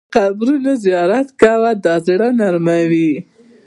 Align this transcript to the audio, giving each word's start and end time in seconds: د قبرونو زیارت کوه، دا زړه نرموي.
د 0.03 0.03
قبرونو 0.15 0.71
زیارت 0.85 1.27
کوه، 1.41 1.71
دا 1.83 1.95
زړه 2.07 2.29
نرموي. 2.39 3.11